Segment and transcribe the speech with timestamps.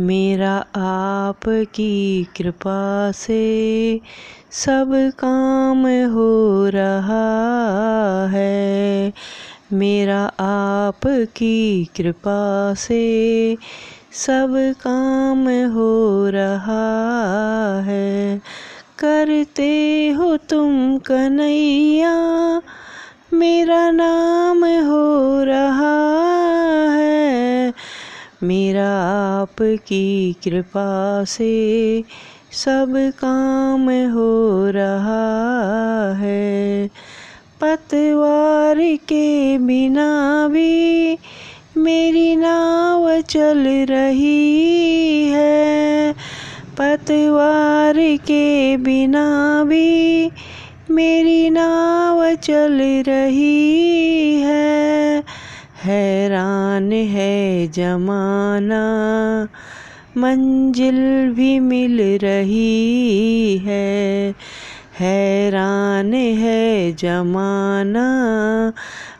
[0.00, 4.00] मेरा आपकी कृपा से
[4.50, 9.12] सब काम हो रहा है।
[9.72, 13.56] मेरा आपकी कृपा से
[14.12, 18.38] सब काम हो रहा है।
[18.98, 22.14] करते हो तुम कन्हैया,
[23.32, 26.15] मेरा नाम हो रहा
[28.42, 28.88] मेरा
[29.42, 32.02] आपकी कृपा से
[32.52, 36.88] सब काम हो रहा है।
[37.60, 41.16] पतवार के बिना भी
[41.76, 46.12] मेरी नाव चल रही है।
[46.78, 50.28] पतवार के बिना भी
[50.90, 55.22] मेरी नाव चल रही है।
[55.86, 58.80] हैरान है जमाना,
[60.16, 64.34] मंजिल भी मिल रही है।
[65.00, 68.06] हैरान है जमाना,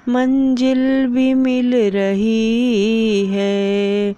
[0.09, 4.13] मंजिल भी मिल रही है।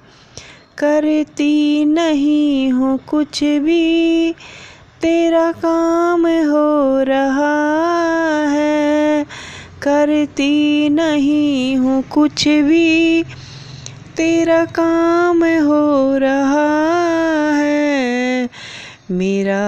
[0.78, 4.32] करती नहीं हूँ कुछ भी,
[5.02, 7.54] तेरा काम हो रहा
[9.88, 13.22] करती नहीं हूँ कुछ भी।
[14.16, 16.98] तेरा काम हो रहा
[17.56, 18.48] है।
[19.10, 19.60] मेरा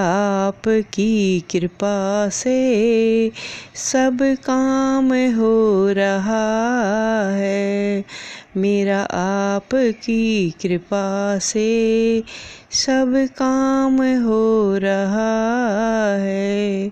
[0.48, 3.30] आपकी कृपा से
[3.74, 8.02] सब काम हो रहा है।
[8.56, 12.22] मेरा आपकी कृपा से
[12.70, 16.90] सब काम हो रहा है।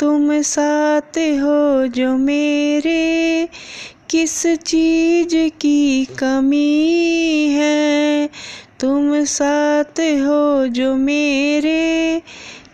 [0.00, 3.48] तुम साथ हो जो मेरे,
[4.10, 8.28] किस चीज़ की कमी है?
[8.80, 12.22] तुम साथ हो जो मेरे,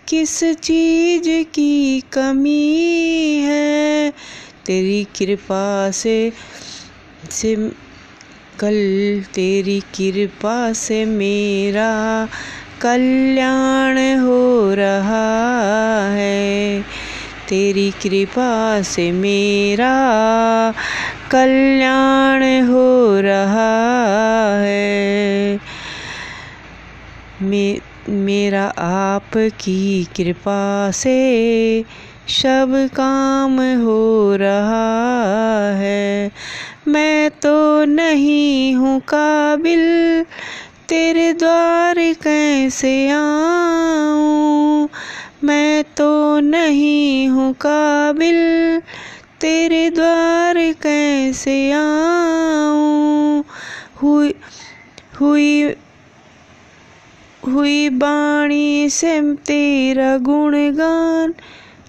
[0.09, 4.11] किस चीज़ की कमी है?
[4.67, 6.33] तेरी कृपा से
[7.31, 7.55] से
[8.61, 12.29] कल, तेरी कृपा से मेरा
[12.81, 16.85] कल्याण हो रहा है।
[17.55, 19.95] तेरी कृपा से मेरा
[21.31, 25.57] कल्याण हो रहा है।
[27.43, 27.79] मे,
[28.09, 31.83] मेरा आपकी कृपा से
[32.29, 36.31] सब काम हो रहा है।
[36.89, 40.23] मैं तो नहीं हूँ काबिल
[40.89, 44.89] तेरे द्वार कैसे आऊँ?
[45.45, 48.81] मैं तो नहीं हूँ काबिल,
[49.41, 53.45] तेरे द्वार कैसे आऊँ?
[54.03, 54.35] हुई
[55.21, 55.75] हुई
[57.49, 61.33] हुई बाणी से तेरा गुणगान,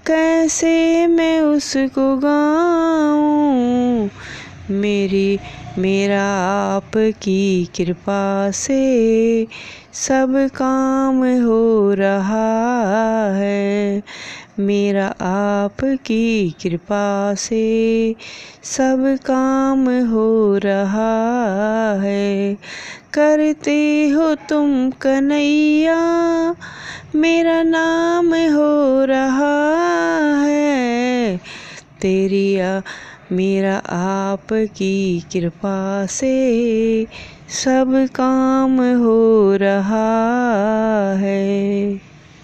[0.07, 4.09] कैसे मैं उसको गाऊं?
[4.69, 5.39] मेरी
[5.77, 6.23] मेरा
[6.75, 9.47] आपकी कृपा से
[9.93, 14.01] सब काम हो रहा है।
[14.59, 18.15] मेरा आपकी कृपा से
[18.63, 22.55] सब काम हो रहा है।
[23.13, 25.99] करते हो तुम कन्हैया,
[27.15, 29.83] मेरा नाम हो रहा
[30.43, 31.37] है।
[32.01, 32.59] तेरी
[33.35, 36.35] मेरा आपकी कृपा से
[37.63, 40.07] सब काम हो रहा
[41.19, 42.04] है।